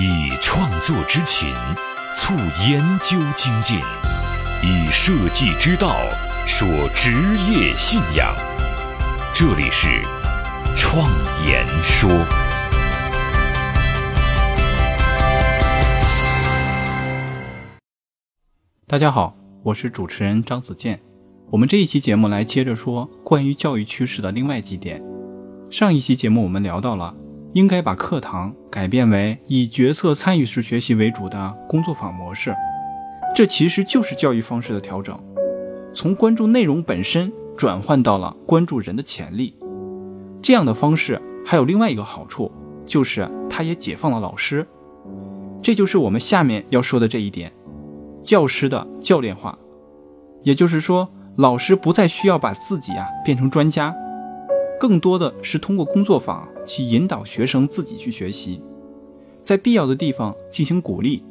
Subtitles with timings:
[0.00, 1.52] 以创作之情
[2.14, 2.32] 促
[2.68, 3.80] 研究精进，
[4.62, 5.96] 以设计之道
[6.46, 7.10] 说职
[7.50, 8.32] 业信仰。
[9.34, 9.88] 这里是
[10.76, 11.10] 创
[11.44, 12.08] 言说。
[18.86, 21.00] 大家好，我是主持人张子健。
[21.50, 25.02] 我们这一期节目来接着说关于教育趋势的另外几点。
[25.68, 27.12] 上一期节目我们聊到了，
[27.52, 32.54] 应该把课堂改变为以角色参与式学习为主的工作坊模式。
[33.34, 35.18] 这其实就是教育方式的调整，
[35.94, 39.54] 从关注内容本身转换到了关注人的潜力。
[40.42, 42.50] 这样的方式还有另外一个好处，
[42.86, 44.66] 就是它也解放了老师。
[45.62, 47.52] 这就是我们下面要说的这一点：
[48.24, 49.58] 教师的教练化，
[50.42, 51.08] 也就是说。
[51.38, 53.94] 老师不再需要把自己啊变成专家，
[54.80, 58.60] 更多的是通过工作坊去引导学生自己去学习，
[59.42, 61.24] 在必要的地方进行鼓励。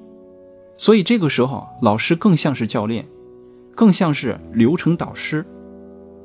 [0.76, 3.08] 所以这个时候，老师更像是教练，
[3.76, 5.46] 更像是流程导师，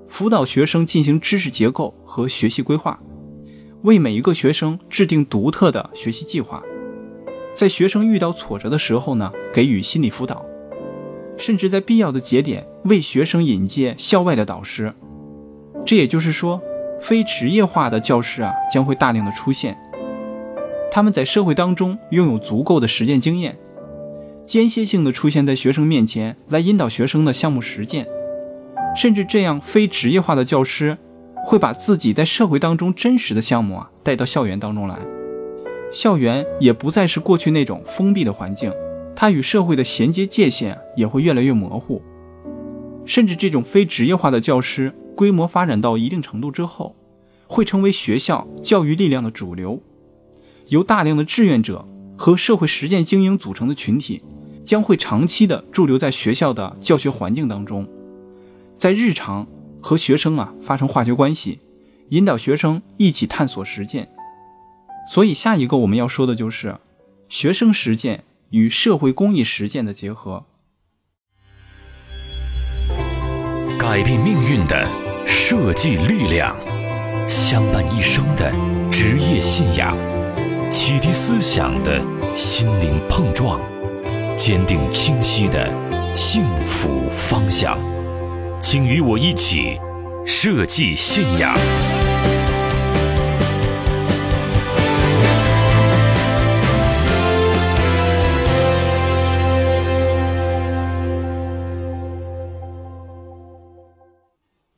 [0.09, 2.99] 辅导学生进行知识结构和学习规划，
[3.83, 6.63] 为每一个学生制定独特的学习计划，
[7.55, 10.45] 在学生遇到挫折的时候呢，给予心理辅导。
[11.39, 14.95] 甚至在必要的节点为学生引荐校外的导师，
[15.85, 16.63] 这也就是说，
[17.03, 19.77] 非职业化的教师啊将会大量的出现。
[20.91, 23.59] 他们在社会当中拥有足够的实践经验，
[24.47, 28.07] 间歇性的出现在学生面前来引导学生的项目实践。
[28.95, 30.99] 甚至这样非职业化的教师
[31.45, 34.99] 会把自己在社会当中真实的项目啊带到校园当中来，
[35.91, 38.73] 校园也不再是过去那种封闭的环境。
[39.17, 42.03] 它与社会的衔接界限也会越来越模糊，
[43.05, 44.93] 甚至这种非职业化的教师
[45.23, 46.97] 规模发展到一定程度之后，
[47.47, 49.81] 会成为学校教育力量的主流。
[50.67, 54.21] 由大量的志愿者和社会实践精英组成的群体，
[54.65, 57.89] 将会长期的驻留在学校的教学环境当中，
[58.77, 59.47] 在日常
[59.81, 61.61] 和学生啊发生化学关系，
[62.09, 64.09] 引导学生一起探索实践。
[65.09, 66.79] 所以下一个我们要说的就是
[67.29, 68.25] 学生实践。
[68.51, 70.45] 与社会公益实践的结合，
[73.79, 74.87] 改变命运的
[75.27, 76.57] 设计力量，
[77.27, 78.53] 相伴一生的
[78.91, 79.97] 职业信仰，
[80.71, 82.01] 启迪思想的
[82.35, 83.61] 心灵碰撞，
[84.37, 85.69] 坚定清晰的
[86.15, 87.79] 幸福方向。
[88.61, 89.79] 请与我一起
[90.25, 91.55] 设计信仰。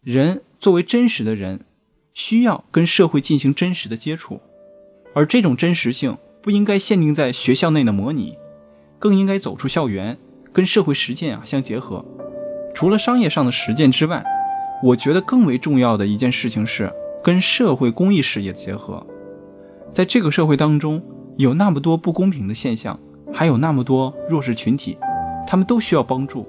[0.05, 1.61] 人作为真实的人，
[2.13, 4.39] 需要跟社会进行真实的接触，
[5.15, 8.37] 而这种真实性不应该限定在学校内的模拟，
[8.99, 10.19] 更应该走出校园，
[10.53, 12.05] 跟社会实践啊相结合。
[12.75, 14.23] 除了商业上的实践之外，
[14.83, 16.93] 我觉得更为重要的一件事情是
[17.23, 19.07] 跟社会公益事业的结合。
[19.91, 21.03] 在这个社会当中，
[21.39, 23.01] 有那么多不公平的现象，
[23.33, 24.99] 还有那么多弱势群体，
[25.47, 26.47] 他们都需要帮助。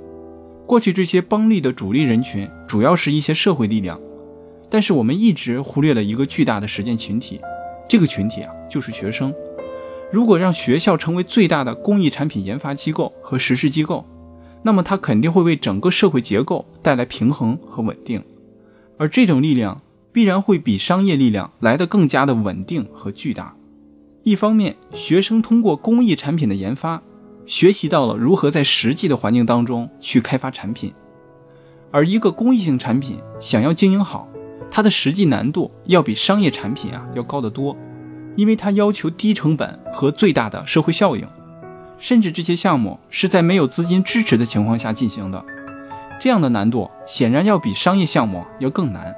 [0.67, 3.99] 过去这些帮力的主力人群，主要是一些社会力量，
[4.69, 7.39] 但是我们一直忽略了一个巨大的实践群体，
[7.87, 9.31] 这个群体啊，就是学生。
[10.11, 14.03] 如果让学校成为最大的公益产品研发机构和实施机构，
[14.63, 18.23] 那么它肯定会为整个社会结构带来平衡和稳定，
[18.97, 19.79] 而这种力量
[20.11, 23.55] 必然会比商业力量来得更加的稳定和巨大。
[24.23, 27.03] 一方面，学生通过公益产品的研发。
[27.45, 30.93] 学习到了如何在实际的环境当中去开发产品，
[31.91, 34.27] 而一个公益性产品想要经营好，
[34.71, 37.77] 它的实际难度要比商业产品啊要高得多，
[38.35, 41.27] 因为它要求低成本和最大的社会效应，
[41.97, 45.45] 甚至这些项目是在没有资金支持的情况下进行的，
[46.19, 49.15] 这样的难度显然要比商业项目要更难，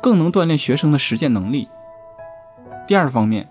[0.00, 1.68] 更能锻炼学生的实践能力。
[2.86, 3.48] 第二方面，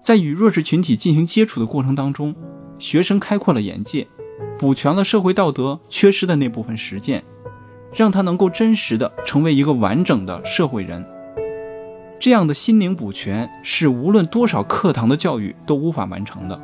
[0.00, 2.34] 在与弱势群体进行接触的过程当中。
[2.78, 4.06] 学生开阔了眼界，
[4.58, 7.24] 补全了社会道德缺失的那部分实践，
[7.92, 11.04] 让他能够真实的成为一个完整的社会人。
[12.20, 16.60] 这样的心灵补全是无论多少课堂的教育都无法完成的。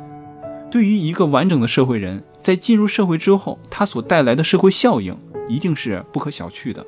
[0.71, 5.15] 对于一个完整的社会人，在进入社会之后，他所带来的社会效应
[5.47, 6.85] 一定是不可小觑的。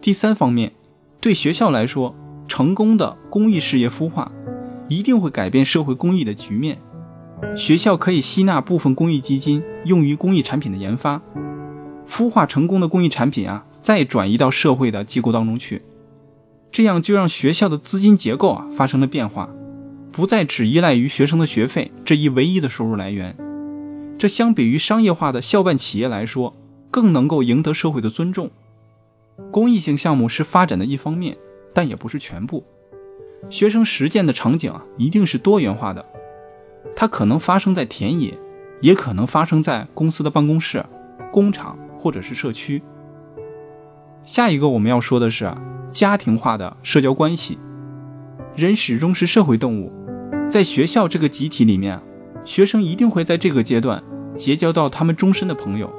[0.00, 0.72] 第三方面，
[1.20, 2.14] 对学校来说，
[2.48, 4.30] 成功的公益事业孵化，
[4.88, 6.78] 一定会改变社会公益的局面。
[7.56, 11.20] 学校可以吸纳部分公益基金，用于公益产品的研发，
[12.08, 15.82] 孵化成功的公益产品啊，再转移到社会的机构当中去，
[16.70, 19.50] 这样就让学校的资金结构啊发生了变化，
[20.10, 23.36] 不再只依赖于学生的学费这一唯一的收入来源。
[24.18, 26.54] 这相比于商业化的校办企业来说，
[26.90, 28.50] 更能够赢得社会的尊重。
[29.50, 31.36] 公益性项目是发展的一方面，
[31.74, 32.64] 但也不是全部。
[33.50, 36.04] 学生实践的场景啊，一定是多元化的。
[36.94, 38.38] 它可能发生在田野，
[38.80, 40.84] 也可能发生在公司的办公室、
[41.32, 42.82] 工厂或者是社区。
[44.24, 45.52] 下一个我们要说的是
[45.90, 47.58] 家庭化的社交关系。
[48.54, 49.92] 人始终是社会动物，
[50.48, 52.00] 在学校这个集体里面，
[52.44, 54.02] 学生一定会在这个阶段
[54.36, 55.90] 结交到他们终身的朋友。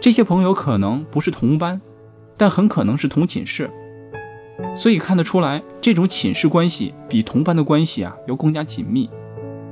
[0.00, 1.80] 这些朋友可能不是同班，
[2.36, 3.70] 但很可能是同寝室。
[4.76, 9.08] 所以看得出来，这种寝室关系比同班的关系啊要更加紧密。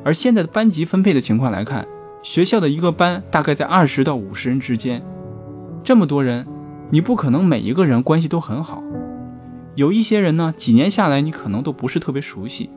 [0.06, 1.84] 而现在的班级分配的情况来看，
[2.22, 5.04] 学校的一个班大概在二十到五十人之间，
[5.82, 6.46] 这么多人，
[6.90, 8.80] 你不可能每一个人关系都很好。
[9.74, 12.70] 有一些人呢，几年下来你可能都不是特别熟悉，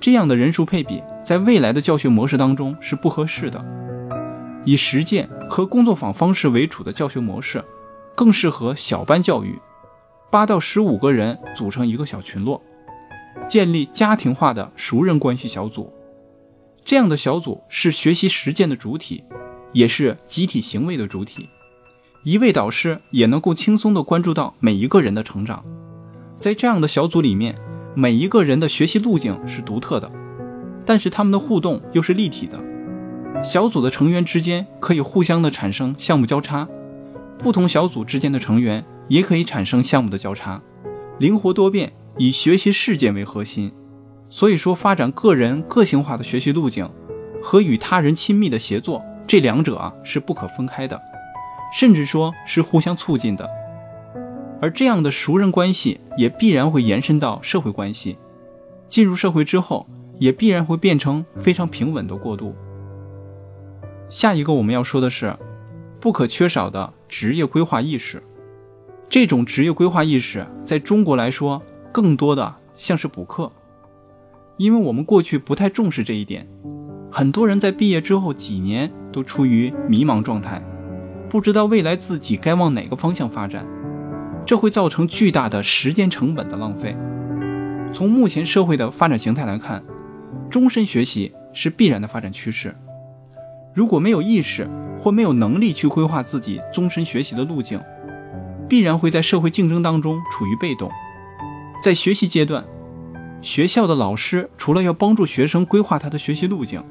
[0.00, 3.64] 这样的人数配比在未来的教学模式当中是不合适的。
[4.64, 7.62] 以实践和工作坊方式为主的教学模式，
[8.16, 9.56] 更适合小班教育，
[10.32, 12.60] 八到十五个人组成一个小群落，
[13.46, 15.92] 建立家庭化的熟人关系小组。
[16.90, 19.22] 这样的小组是学习实践的主体，
[19.72, 21.48] 也是集体行为的主体。
[22.24, 25.64] 一位导师也能够轻松地关注到每一个人的成长。
[26.40, 27.56] 在这样的小组里面，
[27.94, 30.10] 每一个人的学习路径是独特的，
[30.84, 32.58] 但是他们的互动又是立体的。
[33.44, 36.66] 小组的成员之间可以互相的产生项目交叉，
[37.38, 40.60] 不同小组之间的成员也可以产生项目的交叉，
[41.20, 43.70] 灵活多变，以学习事件为核心。
[44.30, 46.88] 所以说，发展个人个性化的学习路径
[47.42, 50.98] 和与他人亲密的协作，这两者啊是不可分开的，
[51.76, 53.48] 甚至说是互相促进的。
[54.62, 58.16] 而这样的熟人关系也必然会延伸到社会关系，
[58.88, 59.86] 进入社会之后
[60.18, 62.54] 也必然会变成非常平稳的过渡。
[64.08, 65.34] 下一个我们要说的是，
[65.98, 68.22] 不可缺少的职业规划意识。
[69.08, 71.60] 这种职业规划意识在中国来说，
[71.90, 73.50] 更多的像是补课，
[74.60, 76.46] 因为我们过去不太重视这一点，
[77.10, 80.62] 很多人在毕业之后几年都处于迷茫状态，
[81.30, 83.66] 不知道未来自己该往哪个方向发展。
[84.44, 86.94] 这会造成巨大的时间成本的浪费。
[87.90, 89.82] 从目前社会的发展形态来看，
[90.50, 92.74] 终身学习是必然的发展趋势。
[93.72, 94.68] 如果没有意识
[94.98, 97.80] 或没有能力去规划自己终身学习的路径，
[98.68, 100.90] 必然会在社会竞争当中处于被动。
[101.82, 102.62] 在学习阶段，
[103.42, 106.82] 学校的老师除了要帮助学生规划他的学习路径，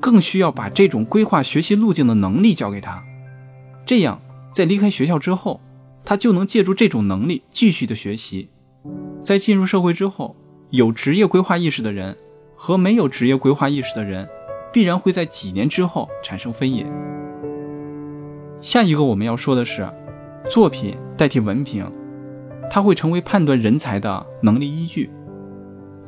[0.00, 3.02] 更需要把这种规划学习路径的能力教给他。
[3.84, 4.20] 这样，
[4.52, 5.60] 在离开学校之后，
[6.04, 8.48] 他就能借助这种能力继续的学习，
[9.24, 10.36] 在进入社会之后，
[10.70, 12.16] 有职业规划意识的人
[12.54, 14.28] 和没有职业规划意识的人，
[14.72, 16.86] 必然会在几年之后产生分野。
[18.60, 19.88] 下一个我们要说的是，
[20.48, 21.84] 作品代替文凭，
[22.70, 25.10] 它会成为判断人才的能力依据。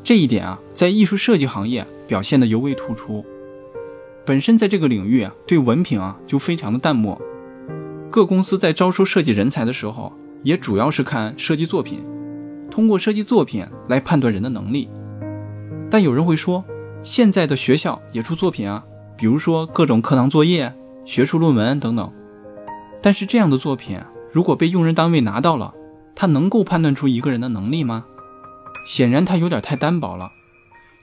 [0.05, 3.25] 这一点啊，在艺术设计行业表现的尤为突出。
[4.27, 7.19] 本身在这个领域啊，对文凭啊就非常的淡漠。
[8.11, 10.13] 各公司在招收设计人才的时候，
[10.43, 12.01] 也主要是看设计作品，
[12.71, 14.91] 通过设计作品来判断人的能力。
[15.91, 16.63] 但有人会说，
[17.03, 18.85] 现在的学校也出作品啊，
[19.17, 20.71] 比如说各种课堂作业、
[21.07, 22.13] 学术论文等等。
[23.01, 23.99] 但是这样的作品，
[24.31, 25.73] 如果被用人单位拿到了，
[26.15, 28.05] 他能够判断出一个人的能力吗？
[28.85, 30.33] 显然，它有点太单薄了。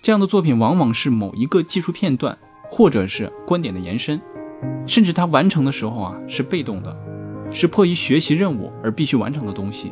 [0.01, 2.37] 这样的作品往往是某一个技术片段，
[2.69, 4.21] 或者是观点的延伸。
[4.85, 6.95] 甚至它完成的时候啊是被动的，
[7.51, 9.91] 是迫于学习任务而必须完成的东西，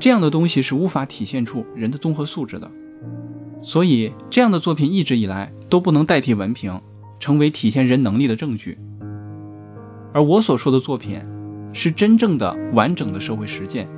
[0.00, 2.70] 这样的东西是无法体现出人的综合素质的。
[3.62, 6.80] 所以这样的作品一直以来都不能代替文凭，
[7.20, 8.78] 成为体现人能力的证据。
[10.12, 11.20] 而我所说的作品，
[11.72, 13.88] 是真正的完整的社会实践，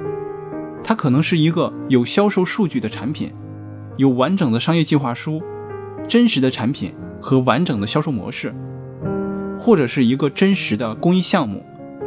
[0.89, 3.33] 它可能是一个有销售数据的产品，
[3.97, 5.43] 有完整的商业计划书，
[6.07, 8.55] 真实的产品和完整的销售模式。
[9.59, 11.67] 或者是一个真实的公益项目，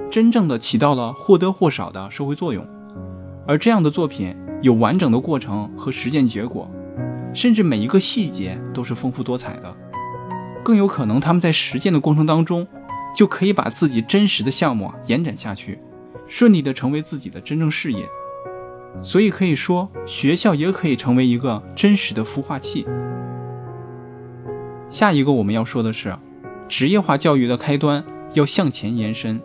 [0.09, 2.65] 真正的起到了或多或少的社会作用，
[3.45, 6.71] 而这样的作品有完整的过程和实践结果，
[7.33, 9.75] 甚至每一个细节都是丰富多彩的，
[10.63, 12.65] 更有可能他们在实践的过程当中，
[13.13, 15.79] 就可以把自己真实的项目延展下去，
[16.29, 18.07] 顺利的成为自己的真正事业。
[19.03, 22.85] 所以可以说，学校也可以成为一个真实的孵化器。
[24.89, 26.15] 下一个我们要说的是。
[26.67, 28.03] 职业化教育的开端
[28.33, 29.41] 要向前延伸，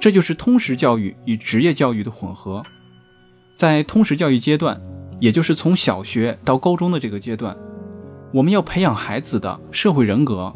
[0.00, 2.62] 这就是通识教育与职业教育的混合。
[3.54, 4.80] 在通识教育阶段，
[5.20, 7.54] 也就是从小学到高中的这个阶段，
[8.32, 10.50] 我们要培养孩子的社会人格、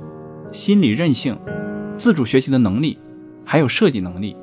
[0.51, 1.37] 心理韧性、
[1.99, 2.99] 自主学习的能力，
[3.45, 4.35] 还有设计能力。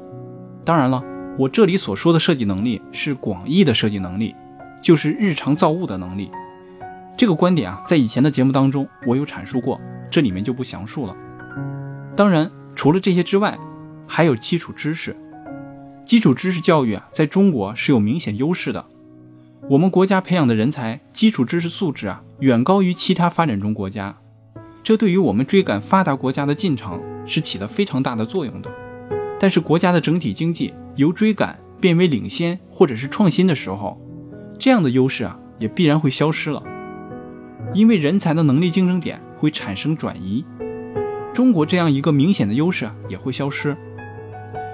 [0.63, 1.03] 当然了，
[1.35, 4.35] 我这里所说的设计能力是广义的设计能力，
[4.83, 6.29] 就是日常造物的能力。
[7.17, 11.15] 这个观点啊，在以前的节目当中我有阐述过，这里面就不详述了。
[12.15, 13.57] 当然，除了这些之外，
[14.05, 15.15] 还有基础知识。
[16.05, 18.85] 基础知识教育啊，在中国是有明显优势的。
[19.69, 24.15] 我们国家培养的人才基础知识素质啊，远高于其他发展中国家。
[24.83, 28.69] 这对于我们追赶发达国家的进程是起了非常大的作用的。
[29.39, 33.99] 但是，国家的整体经济由追赶变为领先或者是创新的时候，
[34.59, 36.61] 这样的优势啊，也必然会消失了。
[37.73, 40.45] 因为人才的能力竞争点会产生转移，
[41.33, 43.75] 中国这样一个明显的优势啊，也会消失。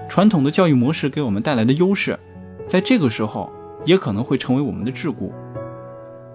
[0.10, 2.20] 传统的教育模式给我们带来的优势，
[2.68, 3.52] 在这个时候
[3.86, 5.32] 也可能会成为我们的桎梏。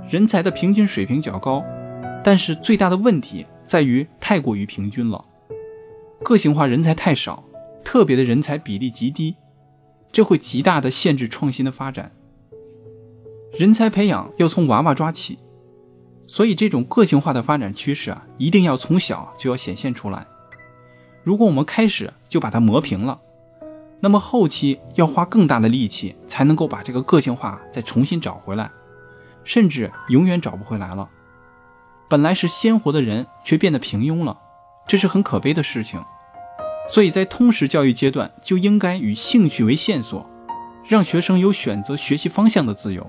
[0.09, 1.63] 人才的平均水平较高，
[2.23, 5.25] 但是最大的问题在于太过于平均了，
[6.23, 7.43] 个性化人才太少，
[7.85, 9.35] 特别的人才比例极低，
[10.15, 12.13] 这会极大的限制创新的发展。
[13.59, 15.39] 人才培养要从娃娃抓起，
[16.29, 20.25] 所以这种个性化的发展趋势啊，一定要从小就要显现出来。
[21.25, 23.21] 如果我们开始就把它磨平了，
[23.99, 28.71] 那么后期要花更大的力气才能够把这个个性化再重新找回来，
[29.43, 31.11] 甚至永远找不回来了。
[32.09, 34.39] 本来是鲜活的人，却变得平庸了，
[34.87, 36.01] 这是很可悲的事情。
[36.89, 40.29] 所以在通识教育阶段，就应该以兴趣为线索，
[40.87, 43.07] 让学生有选择学习方向的自由。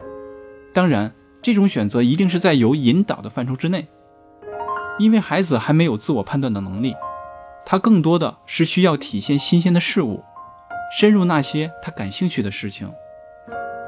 [0.74, 3.88] 当然，这种选择一定是在有引导的范畴之内，
[4.98, 6.96] 因为孩子还没有自我判断的能力，
[7.65, 10.24] 他更多的是需要体现新鲜的事物。
[10.98, 12.89] 深入那些他感兴趣的事情，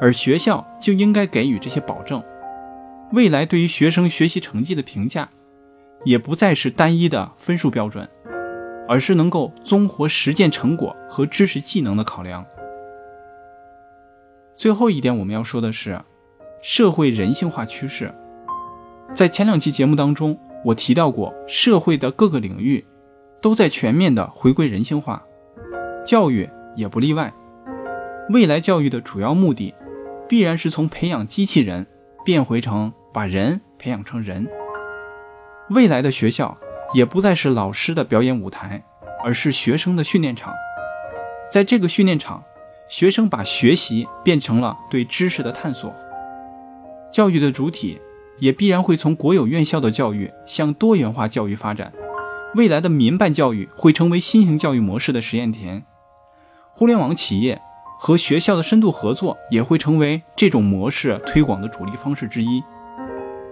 [0.02, 2.22] 而学校就应该给予这些保证。
[3.14, 5.30] 未来对于学生学习成绩的评价，
[6.04, 8.10] 也不再是单一的分数标准，
[8.88, 12.46] 而是能够综合实践成果和知识技能的考量。
[14.56, 16.02] 最后一点我们要说的是，
[16.64, 18.14] 社会人性化趋势。
[19.14, 22.86] 在前两期节目当中，我提到过，社会的各个领域
[23.42, 25.24] 都在全面的回归人性化，
[26.06, 26.50] 教育。
[26.78, 27.34] 也不例外。
[28.30, 29.74] 未来教育的主要目的，
[30.30, 31.88] 必然是从培养机器人
[32.24, 34.48] 变回成把人培养成人。
[35.72, 36.56] 未来的学校
[36.94, 38.84] 也不再是老师的表演舞台，
[39.24, 40.54] 而是学生的训练场。
[41.52, 42.44] 在这个训练场，
[42.90, 45.94] 学生把学习变成了对知识的探索。
[47.12, 48.00] 教育的主体
[48.40, 51.92] 也必然会从国有院校的教育向多元化教育发展。
[52.56, 55.84] 未来的民办教育会成为新型教育模式的实验田。
[56.72, 57.60] 互联网企业
[58.00, 62.64] 和学校的深度合作也会成为这种模式推广的主力方式之一。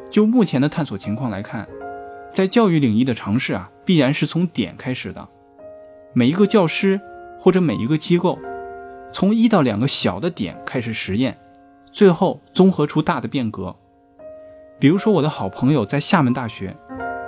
[0.10, 1.68] 就目前的探索情况来看，
[2.36, 5.26] 在教育领域的尝试啊，必然是从点开始的。
[6.12, 7.00] 每一个教师
[7.40, 8.38] 或者每一个机构，
[9.10, 11.38] 从一到两个小的点开始实验，
[11.94, 13.74] 最后综合出大的变革。
[14.78, 16.76] 比如说，我的好朋友在厦门大学，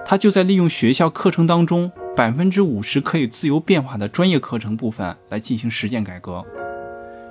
[0.06, 1.90] 他就在利用学校课程当中。
[2.14, 6.44] 百分之五十可以自由变化的专业课程部分来进行实践改革，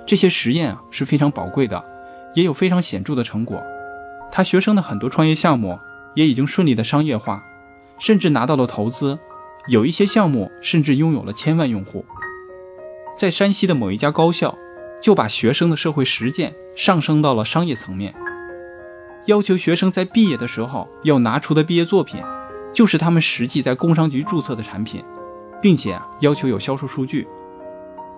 [0.05, 1.83] 这些实验啊是非常宝贵的，
[2.33, 3.61] 也有非常显著的成果。
[4.31, 5.77] 他学生的很多创业项目
[6.15, 7.43] 也已经顺利的商业化，
[7.99, 9.17] 甚至拿到了投资，
[9.67, 12.05] 有一些项目甚至拥有了千万用户。
[13.17, 14.57] 在山西的某一家高校，
[15.01, 18.13] 就把学生的社会实践上升到了商业层面，
[19.25, 22.21] 要求学生在毕业的时候要拿出的毕业作品。
[22.73, 25.03] 就是他们实际在工商局注册的产品，
[25.59, 27.27] 并且要求有销售数据。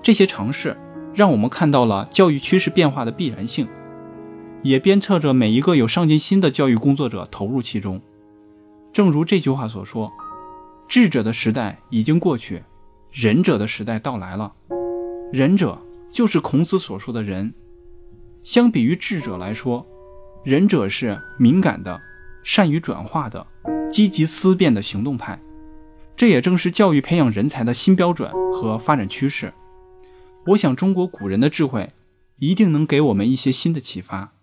[0.04, 0.76] 这些尝试
[1.16, 3.70] 让我们看到了教育趋势变化的必然性，
[4.62, 8.02] 也鞭策着每一个有上进心的教育工作者投入其中。
[8.94, 10.12] 正如这句话所说
[10.88, 12.64] ：“智者的时代已经过去，
[13.12, 14.54] 仁者的时代到来了。
[15.32, 15.78] 仁者
[16.12, 17.54] 就是孔子所说的仁。
[18.44, 19.86] 相比于智者来说，
[20.44, 22.00] 仁者是敏感的，
[22.44, 23.46] 善于转化的。”
[23.92, 25.40] 积极思辨的行动派，
[26.16, 29.52] 这也正是教育培养人才的新标准和发展趋势。
[30.46, 31.92] 我想，中国古人的智慧
[32.38, 34.34] 一定能给我们一些新的启发。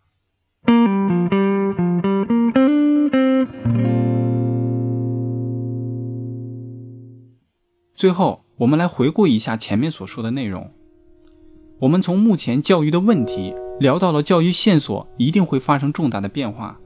[7.96, 10.70] 最后，我们来回顾一下前面所说的内容。
[11.78, 16.78] 我们从目前教育的问题聊到了教育线索一定会发生重大的变化，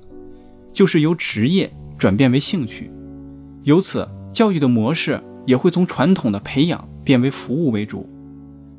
[0.73, 1.73] 就是由职业。
[1.99, 2.91] 转变为兴趣，
[3.65, 8.09] 由此教育的模式也会从传统的培养变为服务为主，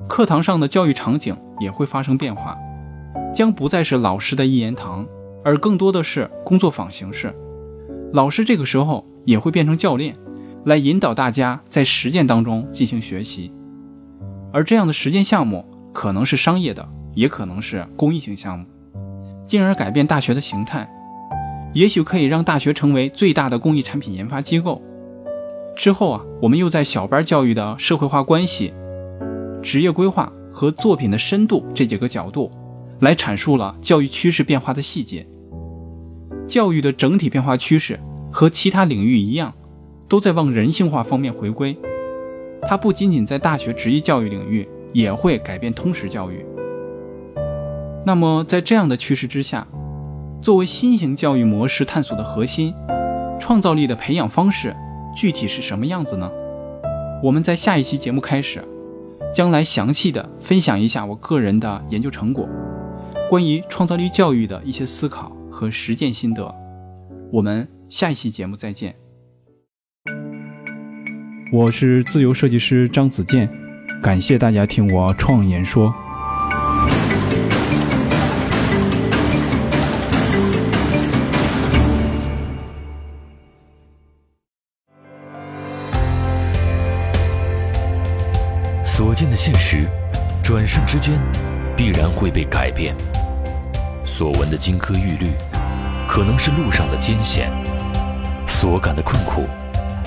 [0.08, 2.58] 课堂上的教育场景也会发生变化，
[3.36, 5.06] 将不再是老师的一言堂，
[5.44, 7.32] 而更多的是工作坊形式。
[8.12, 10.18] 老师这个时候也会变成教练，
[10.66, 13.52] 来引导大家在实践当中进行学习。
[14.54, 18.66] 而这样的实践项目可能是商业的，也可能是公益性项目，
[19.48, 20.90] 进而改变大学的形态。
[21.74, 24.82] 也许可以让大学成为最大的公益产品研发机构。
[25.78, 28.74] 之后啊，我们又在小班教育的社会化关系、
[29.64, 32.52] 职业规划和作品的深度这几个角度，
[33.00, 35.26] 来阐述了教育趋势变化的细节。
[36.46, 37.98] 教育的整体变化趋势
[38.30, 39.54] 和其他领域一样，
[40.12, 41.74] 都在往人性化方面回归。
[42.64, 46.46] 它不仅仅在大学职业教育领域，也会改变通识教育。
[48.06, 49.66] 那么，在这样的趋势之下，
[50.42, 52.74] 作为新型教育模式探索的核心，
[53.40, 54.76] 创造力的培养方式
[55.16, 56.30] 具体是什么样子呢？
[57.24, 58.62] 我们在下一期节目开始，
[59.34, 62.50] 将来详细的分享一下我个人的研究成果，
[63.30, 66.54] 关于创造力教育的一些思考和实践心得。
[67.32, 69.01] 我们下一期节目再见。
[71.54, 73.50] 我是自由设计师张子健，
[74.02, 75.94] 感谢大家听我创言说。
[88.82, 89.86] 所见的现实，
[90.42, 91.20] 转瞬之间
[91.76, 92.96] 必然会被改变；
[94.06, 95.32] 所闻的金科玉律，
[96.08, 97.52] 可能是路上的艰险；
[98.48, 99.44] 所感的困苦，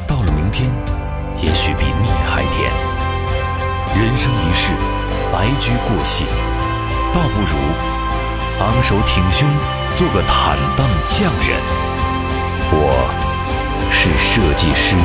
[0.07, 0.73] 到了明天。
[1.37, 2.71] 也许比蜜还甜。
[3.95, 4.73] 人生一世，
[5.33, 6.25] 白驹过隙，
[7.13, 7.57] 倒不如
[8.61, 9.49] 昂首挺胸，
[9.97, 11.59] 做个坦荡匠人。
[12.71, 14.97] 我是设计师。